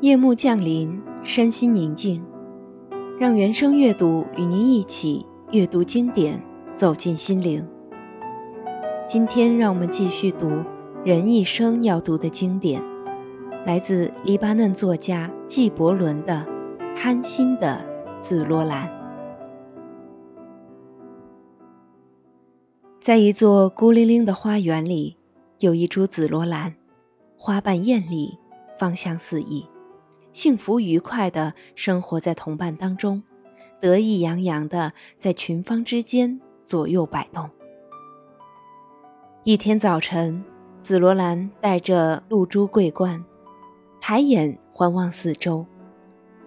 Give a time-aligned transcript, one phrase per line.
[0.00, 2.24] 夜幕降临，身心宁静，
[3.18, 6.40] 让原声阅读与您一起阅读经典，
[6.76, 7.66] 走进心灵。
[9.08, 10.62] 今天，让我们继续读
[11.04, 12.80] 人一生要读的经典，
[13.66, 16.46] 来自黎巴嫩作家纪伯伦的
[16.94, 17.84] 《贪心的
[18.20, 18.86] 紫罗兰》。
[23.00, 25.16] 在一座孤零零的花园里，
[25.58, 26.76] 有一株紫罗兰，
[27.36, 28.38] 花瓣艳丽，
[28.78, 29.66] 芳香四溢，
[30.38, 33.20] 幸福愉快地生活在同伴当中，
[33.80, 37.50] 得意洋洋地在群芳之间左右摆动。
[39.42, 40.44] 一天早晨，
[40.80, 43.24] 紫罗兰带着露珠桂冠，
[44.00, 45.66] 抬眼环望四周，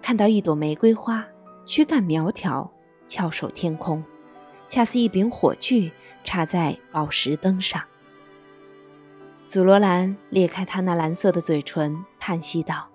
[0.00, 1.22] 看到一朵玫瑰花，
[1.66, 2.72] 躯干苗条，
[3.06, 4.02] 翘首天空，
[4.70, 5.92] 恰似一柄火炬。
[6.24, 7.82] 插在宝石灯上。
[9.46, 12.88] 紫罗兰裂开她那蓝色的嘴唇，叹息道：“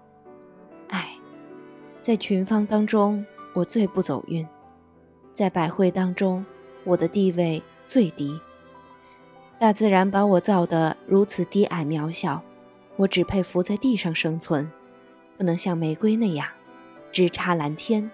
[0.89, 1.09] 唉，
[2.01, 4.45] 在群芳当中，我最不走运；
[5.33, 6.45] 在百会当中，
[6.83, 8.39] 我的地位最低。
[9.59, 12.41] 大自然把我造得如此低矮渺小，
[12.95, 14.71] 我只配伏在地上生存，
[15.37, 16.47] 不能像玫瑰那样
[17.11, 18.09] 直插蓝天，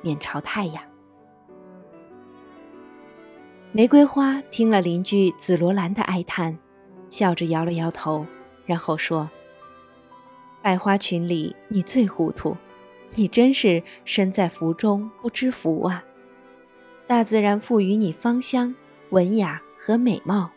[0.00, 0.82] 面朝太阳。”
[3.72, 6.58] 玫瑰花听了邻居紫罗兰的哀叹，
[7.10, 8.24] 笑着摇了摇头，
[8.64, 9.28] 然后说
[10.66, 12.56] ：“百花群里，你最糊涂，
[13.14, 16.04] 你真是身在福中不知福啊！
[17.06, 18.74] 大自然赋予你芳香、
[19.10, 20.50] 文雅和美貌，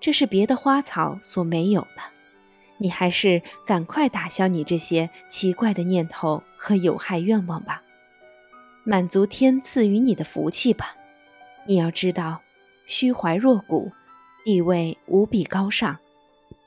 [0.00, 2.00] 这是别的花草所没有的。
[2.78, 7.82] 你还是赶快打消你这些奇怪的念头和有害愿望吧，
[8.82, 10.94] 满足天赐予你的福气吧。
[11.66, 12.40] 你要知道。”
[12.88, 13.92] 虚怀若谷，
[14.42, 15.98] 地位无比高尚，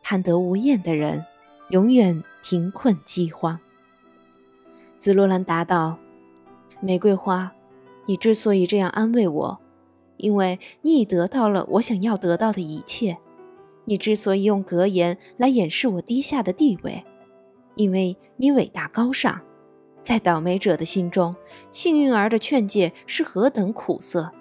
[0.04, 1.26] 贪得无厌的人，
[1.72, 3.60] 永远贫困饥荒。
[5.00, 5.98] 紫罗兰答道
[6.80, 7.52] ：“玫瑰花，
[8.06, 9.60] 你之所以这样安慰我，
[10.18, 13.16] 因为你已得到了我想要得到的一切；
[13.86, 17.04] 你之所以用格言来掩饰我低下的地位，
[17.76, 19.42] 因为你伟大高尚。
[20.04, 21.34] 在倒霉者的心中，
[21.72, 24.32] 幸运儿的劝诫是何等苦涩。”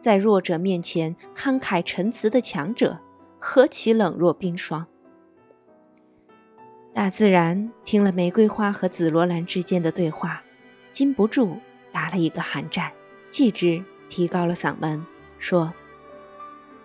[0.00, 3.00] 在弱者面前慷慨陈词的强者，
[3.40, 4.86] 何其冷若冰霜！
[6.98, 10.42] 大自然听了玫瑰花和紫罗兰之间的对话，
[10.90, 11.56] 禁不住
[11.92, 12.90] 打了一个寒战，
[13.30, 15.06] 继之提高了嗓门
[15.38, 15.72] 说：“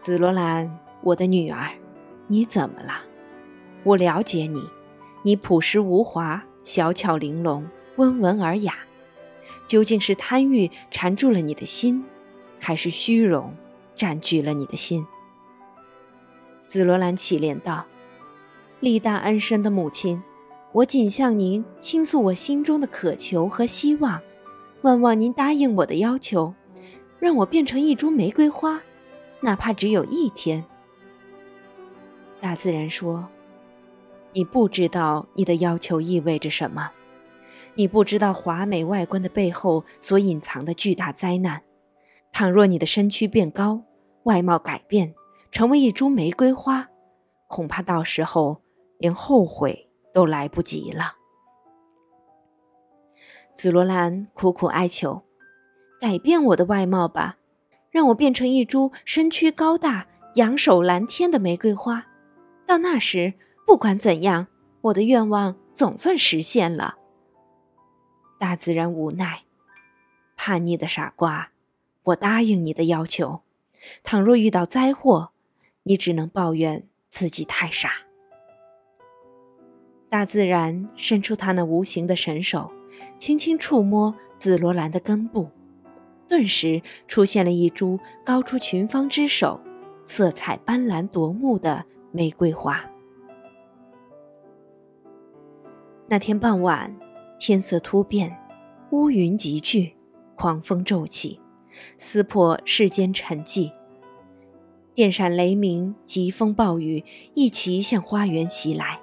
[0.04, 1.68] 紫罗兰，我的女儿，
[2.28, 3.02] 你怎么了？
[3.82, 4.70] 我了解你，
[5.24, 8.76] 你朴实无华，小巧玲珑，温文尔雅。
[9.66, 12.06] 究竟是贪欲缠住了你的心？”
[12.62, 13.52] 还是虚荣
[13.96, 15.04] 占据了你的心。
[16.68, 17.88] 紫罗兰乞怜道
[18.84, 20.22] ：“力大安身的母亲，
[20.74, 24.22] 我仅向您倾诉我心中的渴求和希望，
[24.82, 26.54] 万望您答应我的要求，
[27.18, 28.82] 让我变成一株玫瑰花，
[29.40, 30.66] 哪怕只有一天。”
[32.42, 33.30] 大自然说
[34.36, 36.92] ：“你不知道你的要求意味着什么，
[37.76, 41.62] 你不知道华美外观的背后所隐藏的巨大灾难。”
[42.34, 43.84] 倘若你的身躯变高，
[44.24, 45.16] 外貌改变，
[45.52, 46.90] 成为一株玫瑰花，
[47.48, 48.63] 恐怕到时候
[49.04, 51.18] 连后悔都来不及了。
[53.54, 55.24] 紫罗兰苦苦哀求
[56.00, 57.38] ：“改变我的外貌吧，
[57.92, 62.08] 让我变成一株身躯高大、仰首蓝天的玫瑰花。
[62.66, 63.34] 到那时，
[63.68, 64.48] 不管怎样，
[64.80, 66.96] 我的愿望总算实现了。”
[68.40, 69.44] 大自然无奈，
[70.38, 71.52] 叛逆的傻瓜。
[72.04, 73.42] 我答应你的要求，
[74.02, 75.32] 倘若遇到灾祸，
[75.84, 77.92] 你只能抱怨自己太傻。
[80.14, 82.72] 大自然伸出他那无形的神手，
[83.18, 85.50] 轻轻触摸紫罗兰的根部，
[86.28, 89.60] 顿时出现了一株高出群芳之首、
[90.04, 92.86] 色彩斑斓夺目的玫瑰花。
[96.08, 96.96] 那天傍晚，
[97.40, 98.38] 天色突变，
[98.92, 99.96] 乌云集聚，
[100.36, 101.40] 狂风骤起。
[101.98, 103.72] 撕破世间沉寂，
[104.94, 109.00] 电闪雷鸣，疾风暴雨一齐向花园袭来。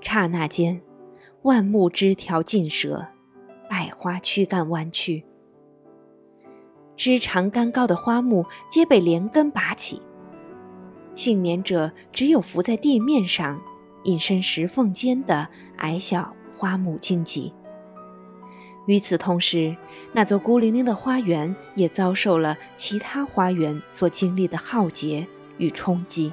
[0.00, 0.80] 刹那间，
[1.42, 3.06] 万木枝条尽折，
[3.68, 5.24] 百花躯干弯曲，
[6.96, 10.02] 枝长干高的花木皆被连根拔起。
[11.14, 13.60] 幸免者只有伏在地面上，
[14.04, 17.52] 隐身石缝间的矮小花木荆棘。
[18.86, 19.76] 与此同时，
[20.12, 25.26] 那座孤零零的花园也遭受了其他花园所经历的浩劫
[25.58, 26.32] 与冲击，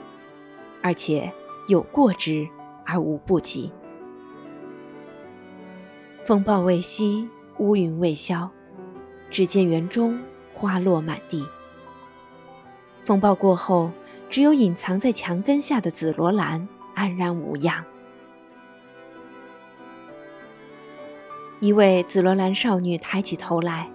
[0.81, 1.31] 而且
[1.67, 2.47] 有过之
[2.87, 3.71] 而无不及。
[6.23, 8.49] 风暴未息，乌云未消，
[9.29, 10.19] 只见园中
[10.53, 11.45] 花落满地。
[13.03, 13.91] 风暴过后，
[14.29, 17.83] 只有隐藏在墙根下的紫罗兰安然无恙。
[21.59, 23.89] 一位紫罗兰少女抬起头来，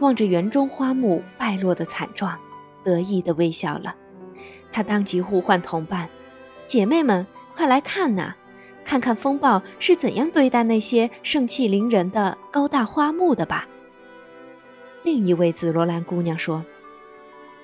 [0.00, 2.38] 望着园中花木败落的惨状，
[2.84, 3.94] 得意地微笑了。
[4.70, 6.08] 她当即呼唤同伴
[6.66, 7.26] ：“姐妹们，
[7.58, 8.36] 快来看呐！
[8.84, 13.66] 看看风暴是怎样对待那些盛气凌人的高大花木的吧。”
[15.02, 16.64] 另一位紫罗兰姑娘说：“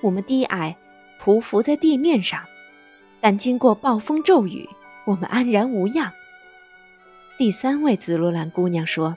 [0.03, 0.75] 我们低矮。”
[1.23, 2.43] 匍匐在地面上，
[3.21, 4.69] 但经过暴风骤雨，
[5.05, 6.11] 我们安然无恙。
[7.37, 9.15] 第三位紫罗兰姑娘说：“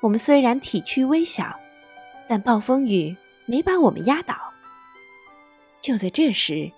[0.00, 1.60] 我们虽然体躯微小，
[2.26, 3.14] 但暴风雨
[3.44, 4.34] 没把我们压倒。”
[5.82, 6.72] 就在这时，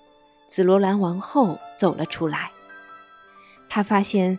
[0.48, 2.50] 紫罗兰王后走了出来。
[3.68, 4.38] 他发现，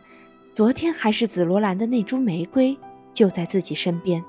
[0.52, 2.78] 昨天还是紫罗兰的那株玫瑰
[3.14, 4.24] 就在自己身边，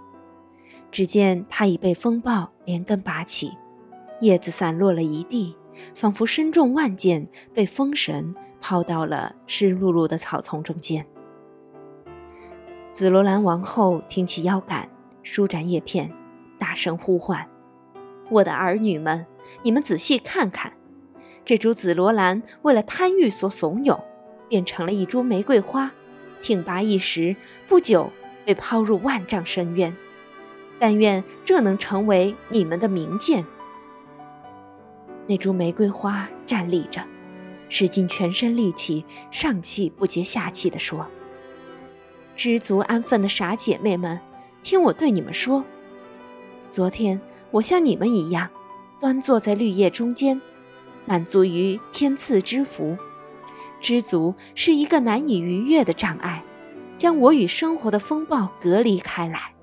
[0.91, 3.53] 只见它已被风暴连根拔起。
[4.21, 5.57] 叶子散落了一地，
[5.95, 11.07] 仿佛身中万箭，被风神抛到了湿漉漉的草丛中间。
[12.91, 14.91] 紫罗兰王后挺起腰杆，
[15.23, 16.13] 舒展叶片，
[16.59, 17.47] 大声呼唤
[18.29, 19.25] ：“我的儿女们，
[19.63, 20.73] 你们仔细看看，
[21.45, 24.01] 这株紫罗兰为了贪欲所怂恿，
[24.49, 25.91] 变成了一株玫瑰花，
[26.41, 27.37] 挺拔一时，
[27.69, 28.11] 不久
[28.45, 29.97] 被抛入万丈深渊。
[30.79, 33.45] 但愿这能成为你们的明鉴。”
[35.27, 37.03] 那株玫瑰花站立着，
[37.69, 41.07] 使尽全身力气，上气不接下气地说
[42.35, 44.19] ：“知足安分的傻姐妹们，
[44.63, 45.65] 听我对你们说，
[46.71, 48.49] 昨天我像你们一样，
[49.01, 50.41] 端坐在绿叶中间，
[51.05, 52.97] 满足于天赐之福。
[53.81, 56.43] 知足是一个难以逾越的障碍，
[56.97, 59.55] 将我与生活的风暴隔离开来，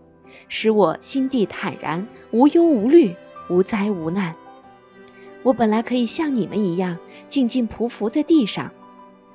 [0.47, 3.15] 使我心地坦然，无忧无虑，
[3.49, 4.35] 无灾无难。”
[5.43, 6.97] 我本来可以像你们一样
[7.27, 8.71] 静静匍匐在地上，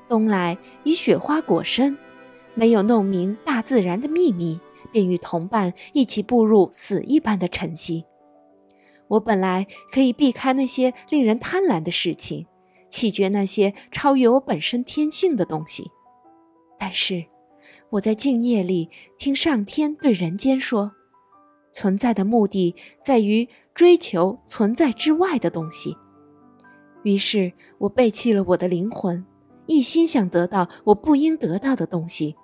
[0.09, 1.97] 冬来以雪花裹身，
[2.55, 4.59] 没有弄明大自然的秘密，
[4.91, 8.05] 便与同伴一起步入死一般的晨曦。
[9.06, 12.47] 我本来可以避开那些令人贪婪的事情，
[12.91, 15.91] 弃绝那些超越我本身天性的东西，
[16.79, 17.25] 但是
[17.89, 20.93] 我在静夜里听上天对人间说：
[21.73, 23.49] 存在的目的在于。
[23.73, 25.97] 追求存在之外的东西，
[27.03, 29.25] 于是我背弃了我的灵魂，
[29.65, 32.37] 一心想得到我不应得到的东西。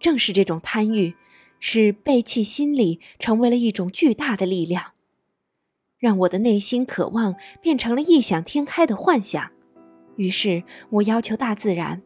[0.00, 1.14] 正是这种贪欲，
[1.60, 4.94] 使背弃心理成为了一种巨大的力量，
[6.02, 9.52] 让我的内心渴望变成了异想天开的幻想。
[10.16, 12.02] 于是我要求大自然，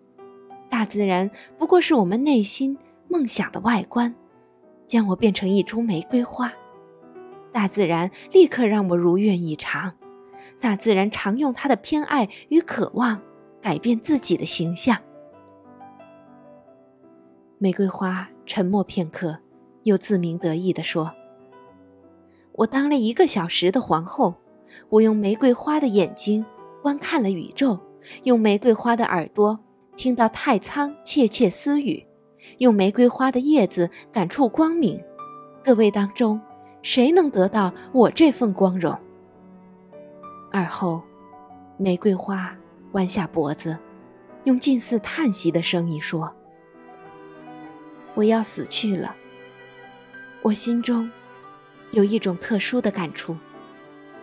[0.69, 2.76] 大自然不过是我们内心
[3.08, 4.14] 梦想的外观，
[4.87, 6.52] 将我变成一株玫瑰花。
[7.50, 9.94] 大自然立刻让我如愿以偿，
[10.60, 13.22] 大自然常用它的偏爱与渴望
[13.62, 14.99] 改变自己的形象。
[17.56, 19.38] 玫瑰花沉默片刻，
[19.84, 21.14] 又自鸣得意地说
[22.56, 24.34] ：“我当了一个小时的皇后，
[24.88, 26.44] 我用玫瑰花的眼睛
[26.82, 27.78] 观看了宇宙，
[28.24, 29.58] 用玫瑰花的耳朵
[29.96, 32.06] 听到太仓窃窃私语，
[32.58, 35.00] 用玫瑰花的叶子感触光明。
[35.62, 36.40] 各位当中。”
[36.86, 38.96] 谁能得到我这份光荣？
[40.52, 41.02] 而后，
[41.76, 42.56] 玫瑰花
[42.92, 43.76] 弯下脖子，
[44.44, 46.32] 用近似叹息的声音说
[48.14, 49.16] ：“我要死去了。
[50.42, 51.10] 我心中
[51.93, 53.37] 有一种特殊的感触，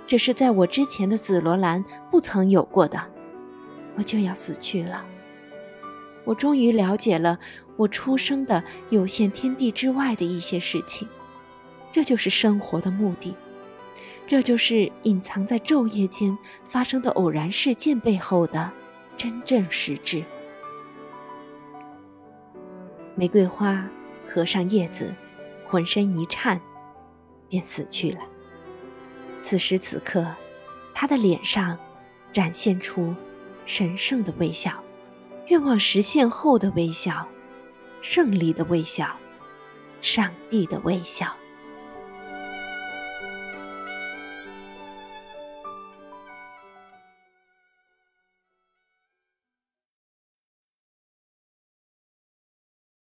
[0.05, 3.01] 这是在我之前的紫罗兰不曾有过的。
[3.95, 5.05] 我就要死去了。
[6.23, 7.37] 我终于了解了
[7.75, 11.07] 我出生的有限天地之外的一些事情。”
[11.91, 13.35] 这就是生活的目的，
[14.25, 18.71] 这就是隐藏在昼夜间发生的偶然事件背后的
[19.15, 20.23] 真正实质。
[23.13, 23.87] 玫瑰花
[24.25, 25.13] 合上叶子，
[25.67, 26.59] 浑身一颤，
[27.53, 28.21] 便死去了。
[29.39, 30.25] 此时此刻，
[30.91, 31.77] 他的脸上
[32.31, 33.13] 展现出
[33.63, 34.83] 神圣的微笑，
[35.49, 37.27] 愿望实现后的微笑，
[38.01, 39.15] 胜利的微笑，
[40.01, 41.31] 上帝的微笑。